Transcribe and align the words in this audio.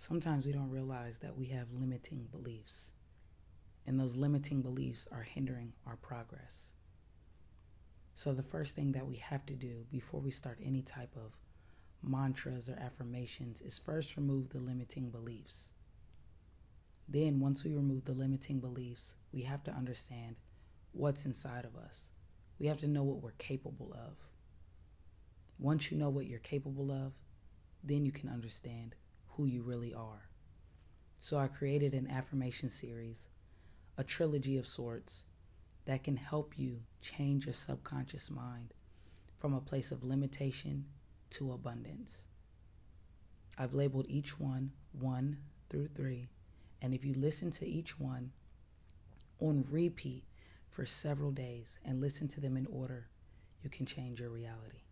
Sometimes 0.00 0.46
we 0.46 0.52
don't 0.52 0.70
realize 0.70 1.18
that 1.18 1.36
we 1.36 1.46
have 1.46 1.72
limiting 1.72 2.28
beliefs, 2.30 2.92
and 3.84 3.98
those 3.98 4.14
limiting 4.14 4.62
beliefs 4.62 5.08
are 5.10 5.24
hindering 5.24 5.72
our 5.84 5.96
progress. 5.96 6.72
So, 8.14 8.32
the 8.32 8.44
first 8.44 8.76
thing 8.76 8.92
that 8.92 9.08
we 9.08 9.16
have 9.16 9.44
to 9.46 9.54
do 9.54 9.86
before 9.90 10.20
we 10.20 10.30
start 10.30 10.60
any 10.62 10.82
type 10.82 11.16
of 11.16 11.36
mantras 12.00 12.70
or 12.70 12.78
affirmations 12.78 13.60
is 13.60 13.76
first 13.76 14.16
remove 14.16 14.50
the 14.50 14.60
limiting 14.60 15.10
beliefs. 15.10 15.72
Then, 17.08 17.40
once 17.40 17.64
we 17.64 17.74
remove 17.74 18.04
the 18.04 18.12
limiting 18.12 18.60
beliefs, 18.60 19.16
we 19.32 19.42
have 19.42 19.64
to 19.64 19.72
understand 19.72 20.36
what's 20.92 21.26
inside 21.26 21.64
of 21.64 21.74
us. 21.74 22.10
We 22.60 22.68
have 22.68 22.78
to 22.78 22.88
know 22.88 23.02
what 23.02 23.20
we're 23.20 23.32
capable 23.32 23.92
of. 23.94 24.16
Once 25.58 25.90
you 25.90 25.98
know 25.98 26.08
what 26.08 26.26
you're 26.26 26.38
capable 26.38 26.92
of, 26.92 27.14
then 27.82 28.06
you 28.06 28.12
can 28.12 28.28
understand 28.28 28.94
who 29.38 29.46
you 29.46 29.62
really 29.62 29.94
are. 29.94 30.28
So, 31.20 31.38
I 31.38 31.46
created 31.46 31.94
an 31.94 32.10
affirmation 32.10 32.68
series, 32.68 33.28
a 33.96 34.02
trilogy 34.02 34.58
of 34.58 34.66
sorts, 34.66 35.22
that 35.84 36.02
can 36.02 36.16
help 36.16 36.58
you 36.58 36.80
change 37.00 37.46
your 37.46 37.52
subconscious 37.52 38.32
mind 38.32 38.74
from 39.36 39.54
a 39.54 39.60
place 39.60 39.92
of 39.92 40.02
limitation 40.02 40.84
to 41.30 41.52
abundance. 41.52 42.26
I've 43.56 43.74
labeled 43.74 44.06
each 44.08 44.40
one 44.40 44.72
1 44.98 45.36
through 45.70 45.88
3, 45.94 46.28
and 46.82 46.92
if 46.92 47.04
you 47.04 47.14
listen 47.14 47.52
to 47.52 47.66
each 47.66 47.98
one 47.98 48.32
on 49.40 49.64
repeat 49.70 50.24
for 50.68 50.84
several 50.84 51.30
days 51.30 51.78
and 51.84 52.00
listen 52.00 52.26
to 52.26 52.40
them 52.40 52.56
in 52.56 52.66
order, 52.66 53.06
you 53.62 53.70
can 53.70 53.86
change 53.86 54.18
your 54.18 54.30
reality. 54.30 54.82